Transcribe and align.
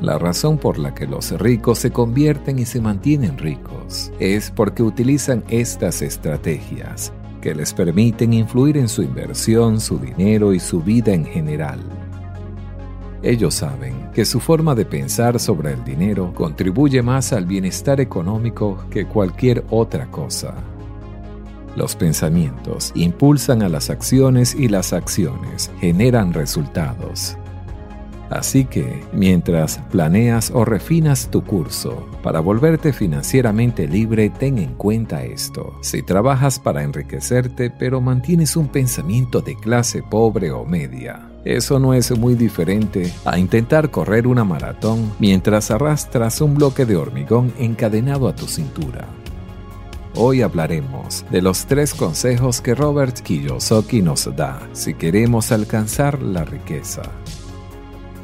La 0.00 0.18
razón 0.18 0.56
por 0.56 0.78
la 0.78 0.94
que 0.94 1.06
los 1.06 1.30
ricos 1.38 1.78
se 1.78 1.90
convierten 1.90 2.58
y 2.58 2.64
se 2.64 2.80
mantienen 2.80 3.36
ricos 3.36 4.10
es 4.18 4.50
porque 4.50 4.82
utilizan 4.82 5.44
estas 5.48 6.00
estrategias 6.00 7.12
que 7.42 7.54
les 7.54 7.74
permiten 7.74 8.32
influir 8.32 8.78
en 8.78 8.88
su 8.88 9.02
inversión, 9.02 9.80
su 9.80 9.98
dinero 9.98 10.54
y 10.54 10.60
su 10.60 10.80
vida 10.80 11.12
en 11.12 11.24
general. 11.24 11.80
Ellos 13.22 13.54
saben 13.54 14.10
que 14.14 14.24
su 14.24 14.40
forma 14.40 14.74
de 14.74 14.86
pensar 14.86 15.38
sobre 15.38 15.72
el 15.72 15.84
dinero 15.84 16.32
contribuye 16.34 17.02
más 17.02 17.34
al 17.34 17.44
bienestar 17.44 18.00
económico 18.00 18.78
que 18.90 19.06
cualquier 19.06 19.64
otra 19.68 20.10
cosa. 20.10 20.54
Los 21.76 21.94
pensamientos 21.94 22.90
impulsan 22.94 23.62
a 23.62 23.68
las 23.68 23.90
acciones 23.90 24.54
y 24.54 24.68
las 24.68 24.94
acciones 24.94 25.70
generan 25.80 26.32
resultados. 26.32 27.36
Así 28.30 28.64
que, 28.64 29.02
mientras 29.12 29.78
planeas 29.90 30.52
o 30.54 30.64
refinas 30.64 31.28
tu 31.30 31.42
curso 31.42 32.06
para 32.22 32.38
volverte 32.38 32.92
financieramente 32.92 33.88
libre, 33.88 34.30
ten 34.30 34.58
en 34.58 34.74
cuenta 34.74 35.24
esto. 35.24 35.74
Si 35.82 36.02
trabajas 36.02 36.60
para 36.60 36.84
enriquecerte 36.84 37.70
pero 37.70 38.00
mantienes 38.00 38.56
un 38.56 38.68
pensamiento 38.68 39.40
de 39.40 39.56
clase 39.56 40.04
pobre 40.04 40.52
o 40.52 40.64
media, 40.64 41.28
eso 41.44 41.80
no 41.80 41.92
es 41.92 42.16
muy 42.16 42.34
diferente 42.34 43.12
a 43.24 43.38
intentar 43.38 43.90
correr 43.90 44.28
una 44.28 44.44
maratón 44.44 45.12
mientras 45.18 45.72
arrastras 45.72 46.40
un 46.40 46.54
bloque 46.54 46.86
de 46.86 46.96
hormigón 46.96 47.52
encadenado 47.58 48.28
a 48.28 48.36
tu 48.36 48.46
cintura. 48.46 49.08
Hoy 50.14 50.42
hablaremos 50.42 51.24
de 51.30 51.40
los 51.40 51.66
tres 51.66 51.94
consejos 51.94 52.60
que 52.60 52.74
Robert 52.74 53.20
Kiyosaki 53.20 54.02
nos 54.02 54.28
da 54.36 54.60
si 54.72 54.94
queremos 54.94 55.50
alcanzar 55.50 56.20
la 56.20 56.44
riqueza. 56.44 57.02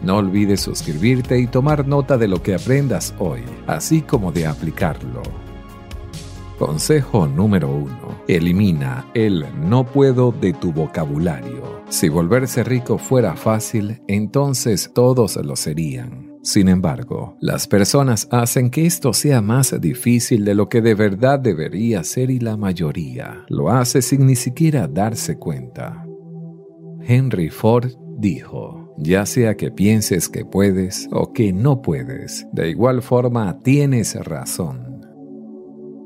No 0.02 0.16
olvides 0.16 0.60
suscribirte 0.60 1.38
y 1.38 1.46
tomar 1.46 1.86
nota 1.86 2.16
de 2.16 2.28
lo 2.28 2.42
que 2.42 2.54
aprendas 2.54 3.14
hoy, 3.18 3.42
así 3.66 4.02
como 4.02 4.32
de 4.32 4.46
aplicarlo. 4.46 5.22
Consejo 6.58 7.26
número 7.26 7.68
1. 7.68 8.22
Elimina 8.28 9.10
el 9.12 9.44
no 9.68 9.84
puedo 9.84 10.32
de 10.32 10.54
tu 10.54 10.72
vocabulario. 10.72 11.82
Si 11.90 12.08
volverse 12.08 12.64
rico 12.64 12.96
fuera 12.96 13.36
fácil, 13.36 14.00
entonces 14.08 14.90
todos 14.94 15.36
lo 15.36 15.54
serían. 15.54 16.34
Sin 16.42 16.68
embargo, 16.68 17.36
las 17.40 17.66
personas 17.66 18.28
hacen 18.30 18.70
que 18.70 18.86
esto 18.86 19.12
sea 19.12 19.42
más 19.42 19.78
difícil 19.80 20.44
de 20.44 20.54
lo 20.54 20.68
que 20.68 20.80
de 20.80 20.94
verdad 20.94 21.40
debería 21.40 22.04
ser 22.04 22.30
y 22.30 22.38
la 22.38 22.56
mayoría 22.56 23.44
lo 23.48 23.68
hace 23.68 24.00
sin 24.00 24.26
ni 24.26 24.36
siquiera 24.36 24.86
darse 24.86 25.38
cuenta. 25.38 26.06
Henry 27.02 27.50
Ford 27.50 27.90
dijo, 28.16 28.85
ya 28.98 29.26
sea 29.26 29.56
que 29.56 29.70
pienses 29.70 30.28
que 30.28 30.44
puedes 30.44 31.08
o 31.12 31.32
que 31.32 31.52
no 31.52 31.82
puedes, 31.82 32.46
de 32.52 32.70
igual 32.70 33.02
forma 33.02 33.60
tienes 33.62 34.14
razón. 34.14 34.96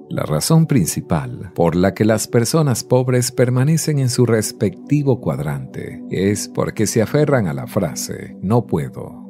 La 0.09 0.25
razón 0.25 0.67
principal 0.67 1.53
por 1.55 1.77
la 1.77 1.95
que 1.95 2.05
las 2.05 2.27
personas 2.27 2.83
pobres 2.83 3.31
permanecen 3.31 4.01
en 4.01 4.09
su 4.09 4.27
respectivo 4.27 5.21
cuadrante 5.21 6.03
es 6.11 6.49
porque 6.49 6.89
se 6.89 7.01
aferran 7.01 7.47
a 7.47 7.55
la 7.55 7.69
frase 7.69 8.37
no 8.43 8.67
puedo. 8.67 9.30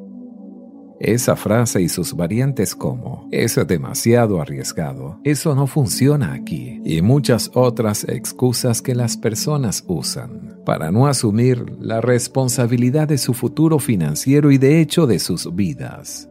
Esa 1.03 1.35
frase 1.35 1.81
y 1.81 1.89
sus 1.89 2.13
variantes 2.13 2.75
como 2.75 3.27
es 3.31 3.55
demasiado 3.67 4.39
arriesgado, 4.39 5.19
eso 5.23 5.55
no 5.55 5.65
funciona 5.65 6.33
aquí 6.33 6.79
y 6.85 7.01
muchas 7.01 7.49
otras 7.55 8.03
excusas 8.03 8.83
que 8.83 8.93
las 8.93 9.17
personas 9.17 9.83
usan 9.87 10.59
para 10.63 10.91
no 10.91 11.07
asumir 11.07 11.65
la 11.79 12.01
responsabilidad 12.01 13.07
de 13.07 13.17
su 13.17 13.33
futuro 13.33 13.79
financiero 13.79 14.51
y 14.51 14.59
de 14.59 14.79
hecho 14.79 15.07
de 15.07 15.17
sus 15.17 15.55
vidas. 15.55 16.29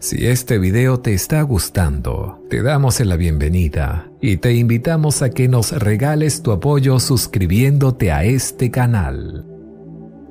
Si 0.00 0.26
este 0.26 0.58
video 0.58 0.98
te 0.98 1.14
está 1.14 1.42
gustando, 1.42 2.44
te 2.50 2.62
damos 2.62 2.98
la 2.98 3.14
bienvenida 3.14 4.10
y 4.20 4.38
te 4.38 4.54
invitamos 4.54 5.22
a 5.22 5.30
que 5.30 5.46
nos 5.46 5.70
regales 5.70 6.42
tu 6.42 6.50
apoyo 6.50 6.98
suscribiéndote 6.98 8.10
a 8.10 8.24
este 8.24 8.72
canal. 8.72 9.57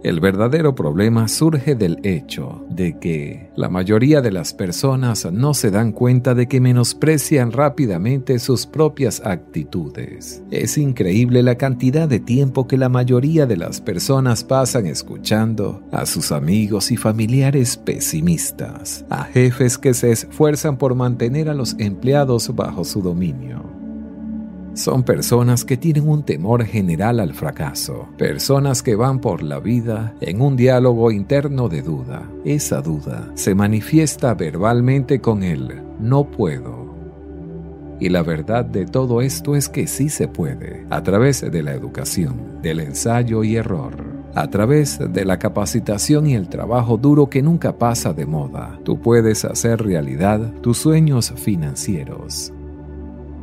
El 0.04 0.20
verdadero 0.20 0.76
problema 0.76 1.28
surge 1.28 1.76
del 1.76 2.00
hecho 2.04 2.66
de 2.70 3.00
que 3.00 3.50
la 3.56 3.68
mayoría 3.68 4.22
de 4.22 4.32
las 4.32 4.54
personas 4.54 5.28
no 5.32 5.54
se 5.54 5.72
dan 5.72 5.92
cuenta 5.92 6.36
de 6.36 6.48
que 6.48 6.62
menosprecian 6.62 7.52
rápidamente 7.52 8.38
sus 8.40 8.68
propias 8.68 9.22
actitudes. 9.26 10.44
Es 10.52 10.78
increíble 10.78 11.42
la 11.42 11.56
cantidad 11.56 12.08
de 12.08 12.20
tiempo 12.20 12.68
que 12.68 12.78
la 12.78 12.90
mayoría 12.90 13.46
de 13.48 13.58
las 13.58 13.82
personas 13.82 14.44
pasan 14.44 14.86
escuchando 14.86 15.82
a 15.92 16.06
sus 16.06 16.32
amigos 16.32 16.92
y 16.92 16.98
familiares 16.98 17.76
pesimistas, 17.76 19.04
a 19.10 19.24
jefes 19.24 19.78
que 19.78 19.94
se 19.94 20.12
esfuerzan 20.12 20.78
por 20.78 20.96
mantener 20.96 21.50
a 21.50 21.54
los 21.54 21.76
empleados 21.80 22.56
bajo 22.56 22.84
su 22.84 23.02
dominio 23.02 23.77
son 24.78 25.02
personas 25.04 25.66
que 25.66 25.76
tienen 25.76 26.08
un 26.08 26.24
temor 26.24 26.64
general 26.64 27.20
al 27.20 27.34
fracaso, 27.34 28.08
personas 28.18 28.84
que 28.84 28.96
van 28.96 29.20
por 29.20 29.42
la 29.42 29.60
vida 29.60 30.14
en 30.22 30.40
un 30.40 30.56
diálogo 30.56 31.12
interno 31.12 31.68
de 31.68 31.82
duda. 31.82 32.30
Esa 32.46 32.82
duda 32.82 33.32
se 33.34 33.56
manifiesta 33.56 34.36
verbalmente 34.36 35.20
con 35.20 35.42
el 35.42 35.82
no 36.00 36.30
puedo. 36.30 36.96
Y 38.00 38.10
la 38.10 38.22
verdad 38.22 38.64
de 38.66 38.86
todo 38.86 39.22
esto 39.22 39.56
es 39.56 39.68
que 39.68 39.88
sí 39.88 40.10
se 40.10 40.28
puede, 40.28 40.86
a 40.92 41.02
través 41.02 41.42
de 41.42 41.64
la 41.64 41.74
educación, 41.74 42.62
del 42.62 42.80
ensayo 42.80 43.44
y 43.44 43.56
error, 43.56 43.96
a 44.36 44.48
través 44.52 45.00
de 45.00 45.26
la 45.26 45.40
capacitación 45.40 46.28
y 46.28 46.36
el 46.36 46.50
trabajo 46.50 46.98
duro 46.98 47.28
que 47.28 47.42
nunca 47.42 47.80
pasa 47.80 48.14
de 48.14 48.28
moda. 48.28 48.80
Tú 48.84 49.02
puedes 49.02 49.44
hacer 49.44 49.82
realidad 49.82 50.52
tus 50.62 50.78
sueños 50.78 51.34
financieros. 51.36 52.54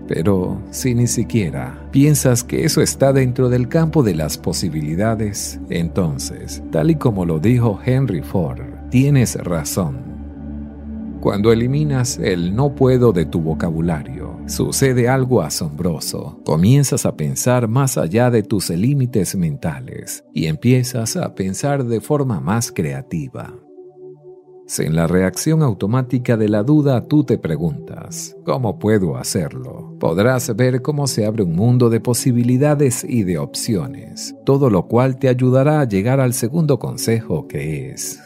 Pero 0.07 0.61
si 0.71 0.95
ni 0.95 1.07
siquiera 1.07 1.89
piensas 1.91 2.45
que 2.45 2.65
eso 2.65 2.83
está 2.83 3.13
dentro 3.13 3.49
del 3.49 3.69
campo 3.69 4.03
de 4.03 4.15
las 4.15 4.37
posibilidades, 4.37 5.61
entonces, 5.71 6.63
tal 6.71 6.91
y 6.91 6.97
como 6.97 7.25
lo 7.25 7.39
dijo 7.39 7.81
Henry 7.85 8.23
Ford, 8.23 8.63
tienes 8.91 9.37
razón. 9.37 10.15
Cuando 11.25 11.53
eliminas 11.53 12.19
el 12.19 12.55
no 12.55 12.75
puedo 12.75 13.13
de 13.13 13.25
tu 13.25 13.41
vocabulario, 13.41 14.39
sucede 14.47 15.09
algo 15.09 15.41
asombroso. 15.41 16.39
Comienzas 16.45 17.07
a 17.07 17.17
pensar 17.17 17.67
más 17.67 17.97
allá 17.97 18.31
de 18.31 18.43
tus 18.43 18.69
límites 18.69 19.35
mentales 19.35 20.23
y 20.35 20.49
empiezas 20.49 21.17
a 21.17 21.35
pensar 21.35 21.85
de 21.87 22.03
forma 22.03 22.41
más 22.41 22.71
creativa. 22.71 23.55
Sin 24.67 24.97
la 24.97 25.07
reacción 25.07 25.63
automática 25.63 26.39
de 26.39 26.49
la 26.49 26.63
duda, 26.63 27.07
tú 27.07 27.23
te 27.23 27.37
preguntas, 27.37 28.35
¿cómo 28.45 28.79
puedo 28.79 29.19
hacerlo? 29.19 29.95
Podrás 30.01 30.57
ver 30.57 30.81
cómo 30.81 31.07
se 31.07 31.27
abre 31.27 31.43
un 31.43 31.55
mundo 31.55 31.91
de 31.91 32.01
posibilidades 32.01 33.05
y 33.05 33.25
de 33.25 33.37
opciones, 33.37 34.35
todo 34.47 34.71
lo 34.71 34.87
cual 34.89 35.19
te 35.19 35.29
ayudará 35.29 35.81
a 35.81 35.89
llegar 35.89 36.19
al 36.19 36.33
segundo 36.33 36.79
consejo 36.79 37.47
que 37.47 37.91
es, 37.91 38.19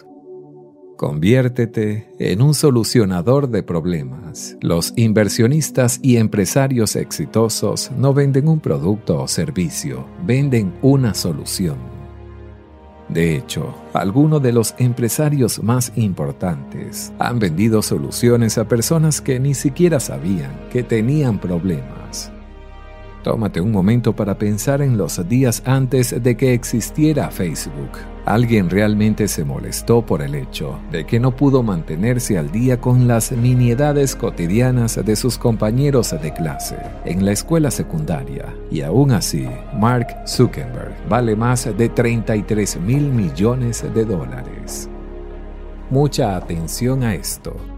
conviértete 0.96 2.08
en 2.20 2.40
un 2.40 2.54
solucionador 2.54 3.48
de 3.48 3.64
problemas. 3.64 4.56
Los 4.60 4.92
inversionistas 4.94 5.98
y 6.02 6.18
empresarios 6.18 6.94
exitosos 6.94 7.90
no 7.98 8.14
venden 8.14 8.46
un 8.46 8.60
producto 8.60 9.22
o 9.22 9.26
servicio, 9.26 10.06
venden 10.24 10.72
una 10.82 11.14
solución. 11.14 11.97
De 13.08 13.36
hecho, 13.36 13.74
algunos 13.94 14.42
de 14.42 14.52
los 14.52 14.74
empresarios 14.78 15.62
más 15.62 15.92
importantes 15.96 17.12
han 17.18 17.38
vendido 17.38 17.80
soluciones 17.82 18.58
a 18.58 18.68
personas 18.68 19.20
que 19.20 19.40
ni 19.40 19.54
siquiera 19.54 19.98
sabían 19.98 20.50
que 20.70 20.82
tenían 20.82 21.38
problemas. 21.38 21.97
Tómate 23.28 23.60
un 23.60 23.70
momento 23.70 24.16
para 24.16 24.38
pensar 24.38 24.80
en 24.80 24.96
los 24.96 25.28
días 25.28 25.62
antes 25.66 26.22
de 26.22 26.34
que 26.34 26.54
existiera 26.54 27.30
Facebook 27.30 27.90
Alguien 28.24 28.70
realmente 28.70 29.28
se 29.28 29.44
molestó 29.44 30.00
por 30.00 30.22
el 30.22 30.34
hecho 30.34 30.78
de 30.90 31.04
que 31.04 31.20
no 31.20 31.36
pudo 31.36 31.62
mantenerse 31.62 32.38
al 32.38 32.50
día 32.50 32.80
con 32.80 33.06
las 33.06 33.32
miniedades 33.32 34.16
cotidianas 34.16 35.04
de 35.04 35.14
sus 35.14 35.36
compañeros 35.36 36.14
de 36.22 36.32
clase 36.32 36.78
en 37.04 37.26
la 37.26 37.32
escuela 37.32 37.70
secundaria. 37.70 38.46
Y 38.70 38.80
aún 38.80 39.10
así, 39.10 39.46
Mark 39.74 40.08
Zuckerberg 40.26 40.94
vale 41.06 41.36
más 41.36 41.68
de 41.76 41.88
33 41.90 42.80
mil 42.80 43.10
millones 43.10 43.84
de 43.94 44.04
dólares. 44.06 44.88
Mucha 45.90 46.34
atención 46.34 47.02
a 47.02 47.14
esto. 47.14 47.77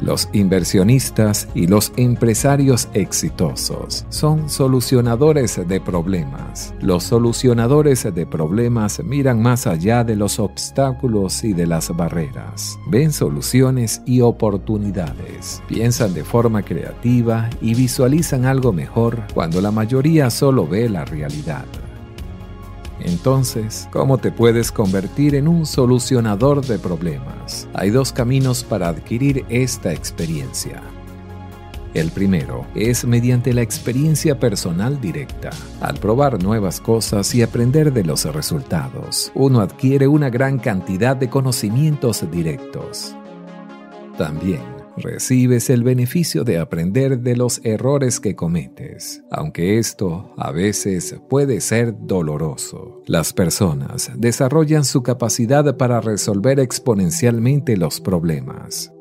Los 0.00 0.28
inversionistas 0.32 1.48
y 1.54 1.66
los 1.66 1.92
empresarios 1.96 2.88
exitosos 2.94 4.04
son 4.08 4.48
solucionadores 4.48 5.60
de 5.66 5.80
problemas. 5.80 6.74
Los 6.80 7.04
solucionadores 7.04 8.02
de 8.14 8.26
problemas 8.26 9.02
miran 9.02 9.40
más 9.40 9.66
allá 9.66 10.04
de 10.04 10.16
los 10.16 10.38
obstáculos 10.38 11.44
y 11.44 11.52
de 11.52 11.66
las 11.66 11.94
barreras. 11.96 12.78
Ven 12.88 13.12
soluciones 13.12 14.02
y 14.06 14.20
oportunidades. 14.20 15.62
Piensan 15.68 16.14
de 16.14 16.24
forma 16.24 16.62
creativa 16.62 17.48
y 17.60 17.74
visualizan 17.74 18.44
algo 18.44 18.72
mejor 18.72 19.22
cuando 19.34 19.60
la 19.60 19.70
mayoría 19.70 20.30
solo 20.30 20.66
ve 20.66 20.88
la 20.88 21.04
realidad. 21.04 21.64
Entonces, 23.06 23.88
¿cómo 23.92 24.18
te 24.18 24.32
puedes 24.32 24.72
convertir 24.72 25.36
en 25.36 25.46
un 25.46 25.64
solucionador 25.64 26.66
de 26.66 26.78
problemas? 26.78 27.68
Hay 27.72 27.90
dos 27.90 28.12
caminos 28.12 28.64
para 28.64 28.88
adquirir 28.88 29.46
esta 29.48 29.92
experiencia. 29.92 30.82
El 31.94 32.10
primero 32.10 32.66
es 32.74 33.04
mediante 33.06 33.54
la 33.54 33.62
experiencia 33.62 34.40
personal 34.40 35.00
directa. 35.00 35.50
Al 35.80 35.98
probar 35.98 36.42
nuevas 36.42 36.80
cosas 36.80 37.32
y 37.36 37.42
aprender 37.42 37.92
de 37.92 38.04
los 38.04 38.24
resultados, 38.24 39.30
uno 39.34 39.60
adquiere 39.60 40.08
una 40.08 40.28
gran 40.28 40.58
cantidad 40.58 41.16
de 41.16 41.30
conocimientos 41.30 42.28
directos. 42.30 43.14
También 44.18 44.75
recibes 44.96 45.70
el 45.70 45.82
beneficio 45.82 46.44
de 46.44 46.58
aprender 46.58 47.20
de 47.20 47.36
los 47.36 47.60
errores 47.64 48.20
que 48.20 48.34
cometes, 48.34 49.22
aunque 49.30 49.78
esto 49.78 50.34
a 50.36 50.50
veces 50.52 51.16
puede 51.28 51.60
ser 51.60 51.94
doloroso. 51.98 53.02
Las 53.06 53.32
personas 53.32 54.10
desarrollan 54.16 54.84
su 54.84 55.02
capacidad 55.02 55.76
para 55.76 56.00
resolver 56.00 56.60
exponencialmente 56.60 57.76
los 57.76 58.00
problemas. 58.00 58.92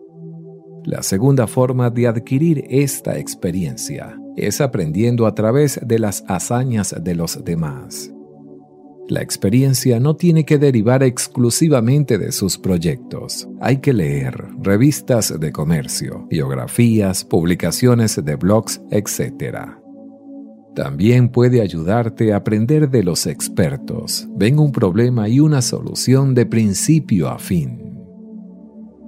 La 0.84 1.02
segunda 1.02 1.48
forma 1.48 1.90
de 1.90 2.08
adquirir 2.08 2.66
esta 2.70 3.18
experiencia 3.18 4.20
es 4.36 4.62
aprendiendo 4.62 5.26
a 5.26 5.34
través 5.34 5.80
de 5.84 5.98
las 5.98 6.24
hazañas 6.28 6.96
de 7.02 7.16
los 7.16 7.44
demás. 7.44 8.15
La 9.08 9.22
experiencia 9.22 10.00
no 10.00 10.16
tiene 10.16 10.46
que 10.46 10.58
derivar 10.58 11.04
exclusivamente 11.04 12.18
de 12.18 12.32
sus 12.32 12.58
proyectos. 12.58 13.48
Hay 13.62 13.78
que 13.78 13.94
leer 13.94 14.46
revistas 14.60 15.40
de 15.40 15.52
comercio, 15.52 16.26
biografías, 16.28 17.24
publicaciones 17.24 18.20
de 18.24 18.36
blogs, 18.36 18.82
etc. 18.90 19.58
También 20.74 21.30
puede 21.30 21.62
ayudarte 21.62 22.34
a 22.34 22.38
aprender 22.38 22.90
de 22.90 23.04
los 23.04 23.28
expertos. 23.28 24.28
Ven 24.36 24.58
un 24.58 24.72
problema 24.72 25.30
y 25.30 25.40
una 25.40 25.62
solución 25.62 26.34
de 26.34 26.48
principio 26.48 27.30
a 27.30 27.38
fin. 27.38 27.85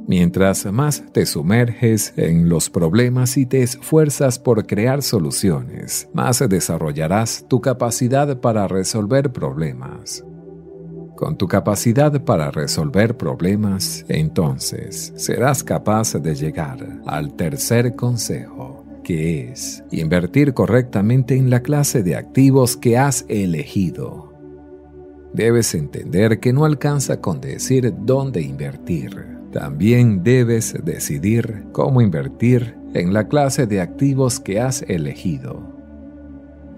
Mientras 0.08 0.66
más 0.72 1.04
te 1.12 1.26
sumerges 1.26 2.14
en 2.16 2.48
los 2.48 2.70
problemas 2.70 3.36
y 3.36 3.46
te 3.46 3.62
esfuerzas 3.62 4.40
por 4.40 4.66
crear 4.66 5.04
soluciones, 5.04 6.08
más 6.14 6.42
desarrollarás 6.48 7.46
tu 7.50 7.60
capacidad 7.60 8.40
para 8.40 8.70
resolver 8.70 9.34
problemas. 9.34 10.24
Con 11.18 11.38
tu 11.38 11.48
capacidad 11.48 12.24
para 12.24 12.52
resolver 12.52 13.18
problemas, 13.18 14.06
entonces 14.08 15.12
serás 15.18 15.62
capaz 15.62 16.14
de 16.14 16.36
llegar 16.36 17.02
al 17.06 17.34
tercer 17.36 17.94
consejo, 17.98 18.86
que 19.04 19.50
es 19.52 19.84
invertir 19.92 20.54
correctamente 20.54 21.36
en 21.36 21.50
la 21.50 21.60
clase 21.60 22.02
de 22.02 22.16
activos 22.16 22.78
que 22.78 22.98
has 22.98 23.26
elegido. 23.28 24.32
Debes 25.34 25.76
entender 25.76 26.40
que 26.40 26.54
no 26.54 26.64
alcanza 26.64 27.20
con 27.20 27.42
decir 27.42 27.94
dónde 28.06 28.42
invertir 28.42 29.37
también 29.58 30.22
debes 30.22 30.76
decidir 30.86 31.64
cómo 31.72 32.00
invertir 32.00 32.76
en 32.94 33.12
la 33.12 33.28
clase 33.28 33.66
de 33.66 33.82
activos 33.82 34.40
que 34.40 34.60
has 34.60 34.84
elegido. 34.84 35.64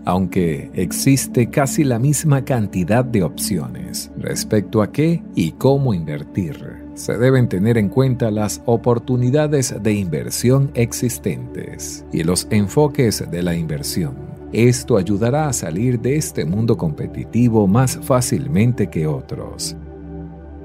Aunque 0.05 0.71
existe 0.73 1.49
casi 1.49 1.83
la 1.83 1.99
misma 1.99 2.45
cantidad 2.45 3.03
de 3.03 3.23
opciones 3.23 4.09
respecto 4.17 4.81
a 4.81 4.93
qué 4.93 5.21
y 5.35 5.51
cómo 5.51 5.93
invertir, 5.93 6.85
se 6.93 7.17
deben 7.17 7.49
tener 7.49 7.77
en 7.77 7.89
cuenta 7.89 8.31
las 8.31 8.61
oportunidades 8.65 9.75
de 9.83 9.91
inversión 9.91 10.71
existentes 10.73 12.05
y 12.13 12.23
los 12.23 12.47
enfoques 12.49 13.29
de 13.29 13.43
la 13.43 13.55
inversión. 13.55 14.15
Esto 14.53 14.95
ayudará 14.95 15.49
a 15.49 15.53
salir 15.53 15.99
de 15.99 16.15
este 16.15 16.45
mundo 16.45 16.77
competitivo 16.77 17.67
más 17.67 17.99
fácilmente 18.01 18.89
que 18.89 19.05
otros 19.05 19.75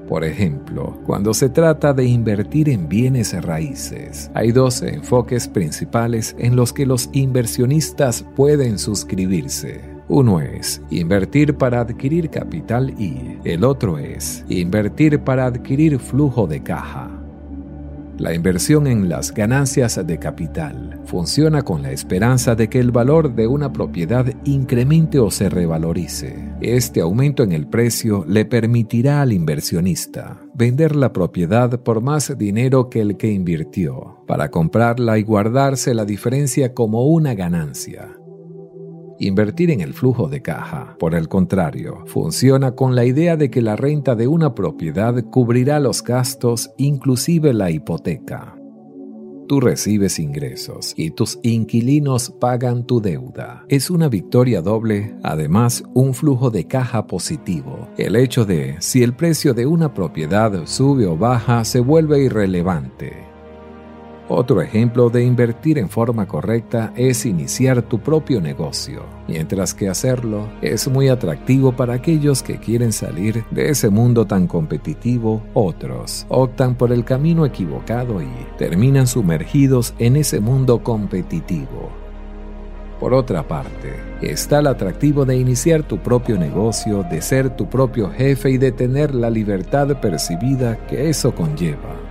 por 0.07 0.23
ejemplo, 0.23 0.99
cuando 1.05 1.33
se 1.33 1.49
trata 1.49 1.93
de 1.93 2.05
invertir 2.05 2.69
en 2.69 2.87
bienes 2.87 3.33
raíces, 3.43 4.29
hay 4.33 4.51
dos 4.51 4.81
enfoques 4.81 5.47
principales 5.47 6.35
en 6.37 6.55
los 6.55 6.73
que 6.73 6.85
los 6.85 7.09
inversionistas 7.13 8.23
pueden 8.35 8.77
suscribirse. 8.77 9.81
Uno 10.07 10.39
es 10.39 10.81
invertir 10.91 11.55
para 11.55 11.81
adquirir 11.81 12.29
capital 12.29 12.93
y 12.99 13.39
el 13.43 13.63
otro 13.63 13.97
es 13.97 14.45
invertir 14.49 15.19
para 15.19 15.47
adquirir 15.47 15.97
flujo 15.97 16.45
de 16.45 16.61
caja. 16.61 17.14
La 18.17 18.33
inversión 18.33 18.87
en 18.87 19.09
las 19.09 19.33
ganancias 19.33 19.99
de 20.05 20.17
capital 20.19 21.01
funciona 21.05 21.63
con 21.63 21.81
la 21.81 21.91
esperanza 21.91 22.55
de 22.55 22.69
que 22.69 22.79
el 22.79 22.91
valor 22.91 23.35
de 23.35 23.45
una 23.45 23.73
propiedad 23.73 24.25
incremente 24.45 25.19
o 25.19 25.29
se 25.29 25.49
revalorice. 25.49 26.53
Este 26.61 27.01
aumento 27.01 27.43
en 27.43 27.51
el 27.51 27.67
precio 27.67 28.23
le 28.27 28.45
permitirá 28.45 29.21
al 29.21 29.33
inversionista 29.33 30.41
vender 30.53 30.95
la 30.95 31.11
propiedad 31.11 31.81
por 31.81 32.01
más 32.01 32.37
dinero 32.37 32.89
que 32.89 33.01
el 33.01 33.17
que 33.17 33.31
invirtió, 33.31 34.23
para 34.25 34.49
comprarla 34.49 35.17
y 35.17 35.23
guardarse 35.23 35.93
la 35.93 36.05
diferencia 36.05 36.73
como 36.73 37.05
una 37.07 37.33
ganancia. 37.33 38.17
Invertir 39.19 39.71
en 39.71 39.81
el 39.81 39.93
flujo 39.93 40.27
de 40.27 40.41
caja, 40.41 40.95
por 40.99 41.15
el 41.15 41.29
contrario, 41.29 42.03
funciona 42.05 42.75
con 42.75 42.95
la 42.95 43.05
idea 43.05 43.37
de 43.37 43.49
que 43.49 43.61
la 43.61 43.75
renta 43.75 44.15
de 44.15 44.27
una 44.27 44.53
propiedad 44.53 45.23
cubrirá 45.25 45.79
los 45.79 46.03
gastos, 46.03 46.71
inclusive 46.77 47.53
la 47.53 47.71
hipoteca. 47.71 48.55
Tú 49.47 49.61
recibes 49.61 50.17
ingresos 50.17 50.93
y 50.97 51.11
tus 51.11 51.39
inquilinos 51.43 52.31
pagan 52.41 52.85
tu 52.85 52.99
deuda. 52.99 53.63
Es 53.69 53.91
una 53.91 54.09
victoria 54.09 54.61
doble, 54.61 55.15
además 55.23 55.83
un 55.93 56.15
flujo 56.15 56.49
de 56.49 56.65
caja 56.65 57.05
positivo. 57.05 57.87
El 57.97 58.15
hecho 58.15 58.43
de 58.43 58.75
si 58.79 59.03
el 59.03 59.15
precio 59.15 59.53
de 59.53 59.67
una 59.67 59.93
propiedad 59.93 60.65
sube 60.65 61.05
o 61.05 61.15
baja 61.15 61.63
se 61.63 61.79
vuelve 61.79 62.23
irrelevante 62.23 63.34
otro 64.27 64.61
ejemplo 64.61 65.09
de 65.09 65.23
invertir 65.23 65.77
en 65.77 65.89
forma 65.89 66.27
correcta 66.27 66.91
es 66.95 67.25
iniciar 67.25 67.81
tu 67.83 67.99
propio 67.99 68.41
negocio, 68.41 69.03
mientras 69.27 69.73
que 69.73 69.87
hacerlo 69.87 70.47
es 70.61 70.87
muy 70.87 71.09
atractivo 71.09 71.73
para 71.73 71.93
aquellos 71.93 72.41
que 72.41 72.57
quieren 72.57 72.91
salir 72.91 73.43
de 73.51 73.69
ese 73.69 73.89
mundo 73.89 74.25
tan 74.25 74.47
competitivo, 74.47 75.43
otros 75.53 76.25
optan 76.29 76.75
por 76.75 76.91
el 76.91 77.03
camino 77.03 77.45
equivocado 77.45 78.21
y 78.21 78.29
terminan 78.57 79.07
sumergidos 79.07 79.93
en 79.99 80.15
ese 80.15 80.39
mundo 80.39 80.83
competitivo. 80.83 81.91
Por 82.99 83.13
otra 83.13 83.45
parte, 83.45 83.93
está 84.21 84.59
el 84.59 84.67
atractivo 84.67 85.25
de 85.25 85.37
iniciar 85.37 85.83
tu 85.83 85.97
propio 85.99 86.37
negocio, 86.37 87.03
de 87.03 87.21
ser 87.21 87.49
tu 87.55 87.69
propio 87.69 88.09
jefe 88.09 88.51
y 88.51 88.57
de 88.57 88.71
tener 88.71 89.13
la 89.13 89.29
libertad 89.29 89.99
percibida 89.99 90.77
que 90.87 91.09
eso 91.09 91.35
conlleva. 91.35 92.04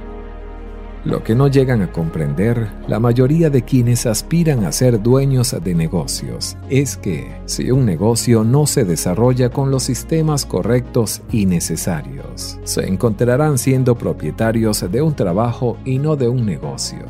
Lo 1.05 1.23
que 1.23 1.35
no 1.35 1.49
llegan 1.49 1.83
a 1.83 1.93
comprender 1.93 2.67
la 2.89 2.99
mayoría 2.99 3.51
de 3.51 3.63
quienes 3.63 4.07
aspiran 4.07 4.65
a 4.65 4.73
ser 4.73 5.03
dueños 5.03 5.55
de 5.63 5.75
negocios 5.75 6.57
es 6.71 6.97
que 6.97 7.31
si 7.45 7.71
un 7.71 7.85
negocio 7.85 8.43
no 8.43 8.67
se 8.67 8.87
desarrolla 8.87 9.51
con 9.51 9.71
los 9.71 9.83
sistemas 9.83 10.47
correctos 10.47 11.21
y 11.31 11.45
necesarios, 11.45 12.59
se 12.65 12.89
encontrarán 12.89 13.59
siendo 13.59 13.97
propietarios 13.97 14.91
de 14.91 15.03
un 15.03 15.15
trabajo 15.15 15.77
y 15.85 15.99
no 15.99 16.17
de 16.17 16.29
un 16.29 16.47
negocio. 16.47 17.01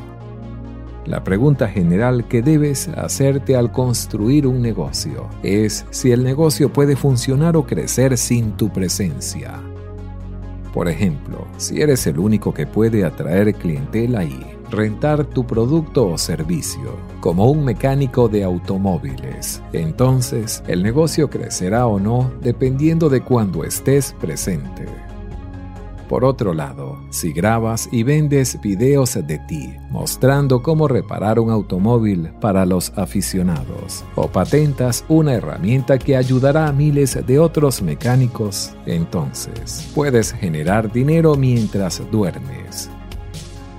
La 1.05 1.23
pregunta 1.23 1.69
general 1.69 2.27
que 2.27 2.41
debes 2.41 2.89
hacerte 2.89 3.55
al 3.55 3.71
construir 3.71 4.45
un 4.45 4.61
negocio 4.61 5.29
es 5.41 5.85
si 5.91 6.11
el 6.11 6.23
negocio 6.23 6.73
puede 6.73 6.97
funcionar 6.97 7.55
o 7.55 7.65
crecer 7.65 8.17
sin 8.17 8.57
tu 8.57 8.73
presencia. 8.73 9.61
Por 10.75 10.89
ejemplo, 10.89 11.47
si 11.55 11.81
eres 11.81 12.05
el 12.05 12.19
único 12.19 12.53
que 12.53 12.67
puede 12.67 13.05
atraer 13.05 13.55
clientela 13.55 14.25
y 14.25 14.45
rentar 14.69 15.23
tu 15.23 15.47
producto 15.47 16.05
o 16.05 16.17
servicio, 16.17 16.97
como 17.21 17.49
un 17.49 17.63
mecánico 17.63 18.27
de 18.27 18.43
automóviles, 18.43 19.63
entonces 19.71 20.61
el 20.67 20.83
negocio 20.83 21.29
crecerá 21.29 21.87
o 21.87 21.97
no 21.97 22.29
dependiendo 22.41 23.07
de 23.07 23.21
cuando 23.21 23.63
estés 23.63 24.13
presente. 24.19 24.85
Por 26.07 26.23
otro 26.23 26.53
lado, 26.53 26.99
si 27.09 27.33
grabas 27.33 27.89
y 27.91 28.03
vendes 28.03 28.59
videos 28.61 29.15
de 29.15 29.39
ti 29.47 29.73
mostrando 29.89 30.61
cómo 30.61 30.87
reparar 30.87 31.39
un 31.39 31.49
automóvil 31.49 32.29
para 32.39 32.65
los 32.65 32.91
aficionados 32.95 34.03
o 34.15 34.27
patentas 34.27 35.03
una 35.09 35.33
herramienta 35.33 35.97
que 35.97 36.15
ayudará 36.15 36.67
a 36.67 36.71
miles 36.71 37.17
de 37.25 37.39
otros 37.39 37.81
mecánicos, 37.81 38.73
entonces 38.85 39.89
puedes 39.95 40.31
generar 40.31 40.91
dinero 40.91 41.35
mientras 41.35 42.01
duermes. 42.11 42.89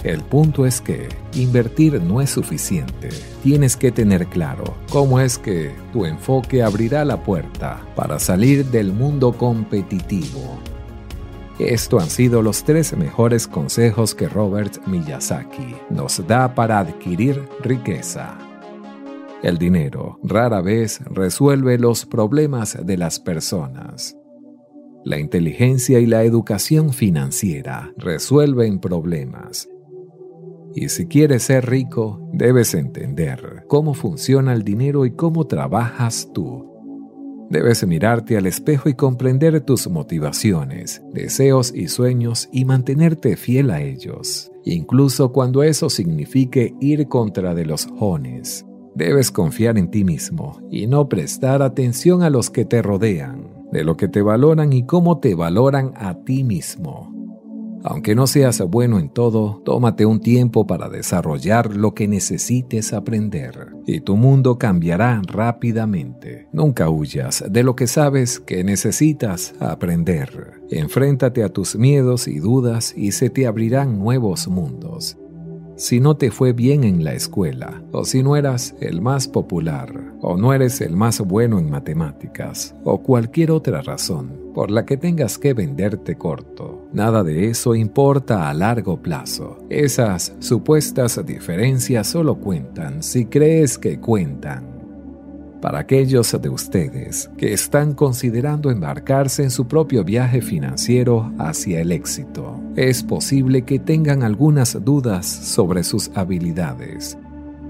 El 0.02 0.22
punto 0.22 0.66
es 0.66 0.80
que 0.80 1.08
invertir 1.34 2.00
no 2.00 2.20
es 2.20 2.30
suficiente. 2.30 3.08
Tienes 3.42 3.76
que 3.76 3.90
tener 3.90 4.26
claro 4.26 4.74
cómo 4.90 5.18
es 5.20 5.36
que 5.36 5.72
tu 5.92 6.04
enfoque 6.04 6.62
abrirá 6.62 7.04
la 7.04 7.22
puerta 7.22 7.84
para 7.96 8.18
salir 8.18 8.66
del 8.66 8.92
mundo 8.92 9.32
competitivo 9.32 10.60
estos 11.58 12.02
han 12.02 12.10
sido 12.10 12.42
los 12.42 12.64
tres 12.64 12.94
mejores 12.96 13.46
consejos 13.48 14.14
que 14.14 14.28
Robert 14.28 14.86
Miyazaki 14.86 15.74
nos 15.88 16.26
da 16.26 16.54
para 16.54 16.78
adquirir 16.80 17.48
riqueza. 17.62 18.36
El 19.42 19.56
dinero 19.56 20.18
rara 20.22 20.60
vez 20.60 21.00
resuelve 21.06 21.78
los 21.78 22.04
problemas 22.04 22.76
de 22.84 22.96
las 22.98 23.20
personas. 23.20 24.16
La 25.04 25.18
inteligencia 25.18 25.98
y 25.98 26.06
la 26.06 26.24
educación 26.24 26.92
financiera 26.92 27.92
resuelven 27.96 28.78
problemas. 28.78 29.68
Y 30.74 30.90
si 30.90 31.06
quieres 31.06 31.44
ser 31.44 31.70
rico, 31.70 32.28
debes 32.34 32.74
entender 32.74 33.64
cómo 33.66 33.94
funciona 33.94 34.52
el 34.52 34.62
dinero 34.62 35.06
y 35.06 35.12
cómo 35.12 35.46
trabajas 35.46 36.28
tú 36.34 36.75
Debes 37.48 37.86
mirarte 37.86 38.36
al 38.36 38.46
espejo 38.46 38.88
y 38.88 38.94
comprender 38.94 39.60
tus 39.60 39.88
motivaciones, 39.88 41.02
deseos 41.12 41.72
y 41.74 41.88
sueños 41.88 42.48
y 42.52 42.64
mantenerte 42.64 43.36
fiel 43.36 43.70
a 43.70 43.80
ellos, 43.80 44.50
incluso 44.64 45.30
cuando 45.32 45.62
eso 45.62 45.88
signifique 45.88 46.74
ir 46.80 47.06
contra 47.06 47.54
de 47.54 47.64
los 47.64 47.86
jones. 47.98 48.66
Debes 48.96 49.30
confiar 49.30 49.78
en 49.78 49.90
ti 49.90 50.04
mismo 50.04 50.60
y 50.70 50.88
no 50.88 51.08
prestar 51.08 51.62
atención 51.62 52.22
a 52.22 52.30
los 52.30 52.50
que 52.50 52.64
te 52.64 52.82
rodean, 52.82 53.64
de 53.70 53.84
lo 53.84 53.96
que 53.96 54.08
te 54.08 54.22
valoran 54.22 54.72
y 54.72 54.84
cómo 54.84 55.20
te 55.20 55.34
valoran 55.34 55.92
a 55.96 56.14
ti 56.24 56.42
mismo. 56.42 57.15
Aunque 57.84 58.14
no 58.14 58.26
seas 58.26 58.60
bueno 58.60 58.98
en 58.98 59.10
todo, 59.10 59.62
tómate 59.64 60.06
un 60.06 60.20
tiempo 60.20 60.66
para 60.66 60.88
desarrollar 60.88 61.76
lo 61.76 61.94
que 61.94 62.08
necesites 62.08 62.92
aprender 62.92 63.68
y 63.86 64.00
tu 64.00 64.16
mundo 64.16 64.58
cambiará 64.58 65.22
rápidamente. 65.26 66.48
Nunca 66.52 66.90
huyas 66.90 67.44
de 67.48 67.62
lo 67.62 67.76
que 67.76 67.86
sabes 67.86 68.40
que 68.40 68.64
necesitas 68.64 69.54
aprender. 69.60 70.60
Enfréntate 70.70 71.44
a 71.44 71.48
tus 71.48 71.76
miedos 71.76 72.26
y 72.26 72.40
dudas 72.40 72.92
y 72.96 73.12
se 73.12 73.30
te 73.30 73.46
abrirán 73.46 73.98
nuevos 73.98 74.48
mundos 74.48 75.16
si 75.76 76.00
no 76.00 76.16
te 76.16 76.30
fue 76.30 76.52
bien 76.52 76.84
en 76.84 77.04
la 77.04 77.12
escuela, 77.12 77.82
o 77.92 78.04
si 78.04 78.22
no 78.22 78.36
eras 78.36 78.74
el 78.80 79.00
más 79.00 79.28
popular, 79.28 79.92
o 80.20 80.36
no 80.36 80.52
eres 80.52 80.80
el 80.80 80.96
más 80.96 81.20
bueno 81.20 81.58
en 81.58 81.70
matemáticas, 81.70 82.74
o 82.84 83.02
cualquier 83.02 83.50
otra 83.50 83.82
razón 83.82 84.46
por 84.54 84.70
la 84.70 84.86
que 84.86 84.96
tengas 84.96 85.36
que 85.36 85.52
venderte 85.52 86.16
corto. 86.16 86.88
Nada 86.92 87.22
de 87.22 87.48
eso 87.50 87.74
importa 87.74 88.48
a 88.48 88.54
largo 88.54 89.02
plazo. 89.02 89.58
Esas 89.68 90.34
supuestas 90.38 91.20
diferencias 91.26 92.06
solo 92.06 92.36
cuentan 92.36 93.02
si 93.02 93.26
crees 93.26 93.76
que 93.76 94.00
cuentan 94.00 94.75
para 95.60 95.80
aquellos 95.80 96.36
de 96.40 96.48
ustedes 96.48 97.30
que 97.36 97.52
están 97.52 97.94
considerando 97.94 98.70
embarcarse 98.70 99.42
en 99.42 99.50
su 99.50 99.66
propio 99.66 100.04
viaje 100.04 100.42
financiero 100.42 101.32
hacia 101.38 101.80
el 101.80 101.92
éxito. 101.92 102.60
Es 102.76 103.02
posible 103.02 103.62
que 103.62 103.78
tengan 103.78 104.22
algunas 104.22 104.84
dudas 104.84 105.26
sobre 105.26 105.82
sus 105.82 106.10
habilidades. 106.14 107.18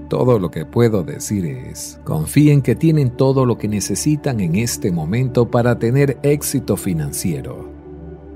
Todo 0.09 0.39
lo 0.39 0.51
que 0.51 0.65
puedo 0.65 1.03
decir 1.03 1.45
es, 1.45 1.99
confíen 2.05 2.61
que 2.61 2.75
tienen 2.75 3.09
todo 3.09 3.45
lo 3.45 3.57
que 3.57 3.67
necesitan 3.67 4.39
en 4.39 4.55
este 4.55 4.91
momento 4.91 5.51
para 5.51 5.79
tener 5.79 6.17
éxito 6.23 6.77
financiero. 6.77 7.66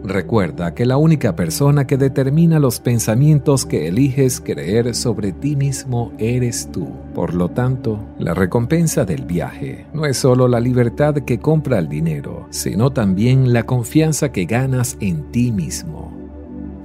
Recuerda 0.04 0.74
que 0.74 0.86
la 0.86 0.98
única 0.98 1.36
persona 1.36 1.86
que 1.86 1.96
determina 1.96 2.60
los 2.60 2.80
pensamientos 2.80 3.66
que 3.66 3.88
eliges 3.88 4.42
creer 4.42 4.96
sobre 4.96 5.32
ti 5.32 5.56
mismo 5.56 6.12
eres 6.18 6.70
tú. 6.72 6.90
Por 7.14 7.36
lo 7.36 7.50
tanto, 7.50 8.00
la 8.18 8.34
recompensa 8.34 9.06
del 9.06 9.26
viaje 9.26 9.86
no 9.94 10.06
es 10.06 10.18
solo 10.18 10.48
la 10.48 10.60
libertad 10.60 11.14
que 11.14 11.40
compra 11.40 11.78
el 11.78 11.88
dinero, 11.88 12.48
sino 12.50 12.92
también 12.92 13.54
la 13.54 13.64
confianza 13.64 14.32
que 14.32 14.46
ganas 14.46 14.98
en 15.02 15.32
ti 15.32 15.52
mismo. 15.52 16.12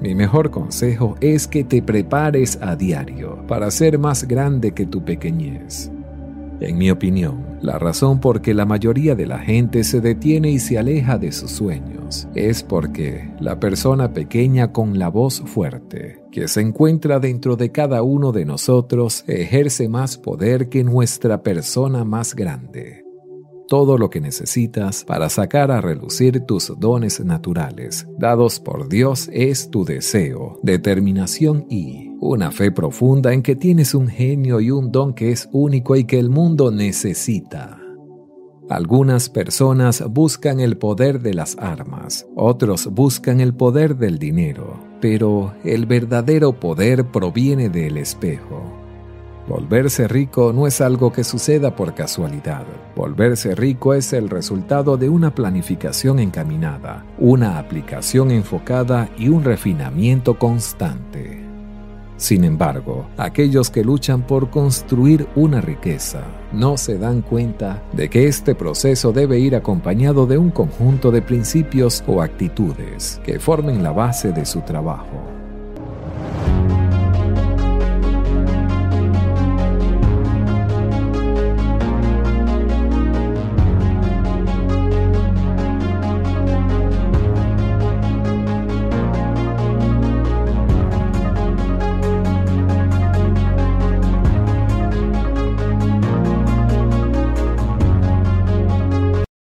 Mi 0.01 0.15
mejor 0.15 0.51
consejo 0.51 1.17
es 1.23 1.47
que 1.47 1.65
te 1.65 1.81
prepares 1.81 2.59
a 2.61 2.77
diario 2.77 3.47
para 3.49 3.71
ser 3.71 3.99
más 3.99 4.25
grande 4.29 4.73
que 4.73 4.85
tu 4.85 5.03
pequeñez. 5.03 5.91
En 6.61 6.79
mi 6.79 6.91
opinión, 6.91 7.59
la 7.61 7.79
razón 7.79 8.19
por 8.19 8.41
que 8.41 8.55
la 8.55 8.65
mayoría 8.65 9.15
de 9.15 9.27
la 9.27 9.39
gente 9.39 9.85
se 9.85 10.01
detiene 10.01 10.51
y 10.51 10.59
se 10.59 10.79
aleja 10.79 11.19
de 11.19 11.31
sus 11.33 11.51
sueños 11.51 12.29
es 12.35 12.63
porque 12.63 13.31
la 13.41 13.61
persona 13.61 14.13
pequeña 14.15 14.73
con 14.73 14.99
la 14.99 15.09
voz 15.09 15.43
fuerte 15.45 16.23
que 16.33 16.49
se 16.49 16.63
encuentra 16.63 17.21
dentro 17.21 17.57
de 17.57 17.73
cada 17.73 18.03
uno 18.03 18.33
de 18.33 18.45
nosotros 18.45 19.25
ejerce 19.27 19.89
más 19.89 20.17
poder 20.17 20.69
que 20.69 20.83
nuestra 20.83 21.43
persona 21.43 22.05
más 22.05 22.35
grande. 22.35 23.05
Todo 23.69 23.99
lo 23.99 24.11
que 24.11 24.21
necesitas 24.21 25.05
para 25.05 25.29
sacar 25.29 25.73
a 25.73 25.81
relucir 25.81 26.41
tus 26.43 26.73
dones 26.79 27.23
naturales, 27.25 28.07
dados 28.17 28.61
por 28.61 28.89
Dios, 28.89 29.29
es 29.33 29.71
tu 29.71 29.85
deseo, 29.85 30.61
determinación 30.63 31.67
y 31.69 32.06
una 32.21 32.51
fe 32.51 32.71
profunda 32.71 33.33
en 33.33 33.43
que 33.43 33.57
tienes 33.57 33.95
un 33.95 34.09
genio 34.09 34.61
y 34.61 34.71
un 34.71 34.91
don 34.91 35.15
que 35.15 35.31
es 35.31 35.49
único 35.53 35.97
y 35.97 36.05
que 36.05 36.19
el 36.19 36.31
mundo 36.31 36.71
necesita. 36.71 37.79
Algunas 38.69 39.29
personas 39.29 40.03
buscan 40.11 40.59
el 40.59 40.77
poder 40.77 41.21
de 41.21 41.35
las 41.35 41.57
armas, 41.59 42.27
otros 42.35 42.89
buscan 42.93 43.41
el 43.41 43.55
poder 43.55 43.97
del 43.97 44.19
dinero, 44.19 44.81
pero 45.01 45.55
el 45.63 45.87
verdadero 45.87 46.59
poder 46.59 47.07
proviene 47.07 47.69
del 47.69 47.97
espejo. 47.97 48.65
Volverse 49.47 50.09
rico 50.09 50.53
no 50.53 50.67
es 50.67 50.81
algo 50.81 51.13
que 51.13 51.23
suceda 51.23 51.77
por 51.77 51.95
casualidad. 51.95 52.65
Volverse 52.97 53.55
rico 53.55 53.95
es 53.95 54.13
el 54.13 54.29
resultado 54.29 54.97
de 54.97 55.09
una 55.09 55.33
planificación 55.33 56.19
encaminada, 56.19 57.07
una 57.19 57.61
aplicación 57.61 58.33
enfocada 58.33 59.09
y 59.17 59.29
un 59.29 59.45
refinamiento 59.45 60.37
constante. 60.37 61.46
Sin 62.17 62.45
embargo, 62.45 63.07
aquellos 63.19 63.71
que 63.71 63.85
luchan 63.85 64.23
por 64.23 64.49
construir 64.51 65.29
una 65.37 65.61
riqueza 65.61 66.23
no 66.53 66.79
se 66.79 66.99
dan 66.99 67.21
cuenta 67.21 67.83
de 67.93 68.09
que 68.09 68.27
este 68.27 68.55
proceso 68.55 69.13
debe 69.13 69.39
ir 69.39 69.55
acompañado 69.55 70.27
de 70.27 70.39
un 70.39 70.51
conjunto 70.51 71.11
de 71.11 71.21
principios 71.21 72.03
o 72.07 72.23
actitudes 72.23 73.21
que 73.25 73.39
formen 73.39 73.83
la 73.83 73.93
base 73.93 74.33
de 74.33 74.47
su 74.47 74.63
trabajo. 74.63 75.36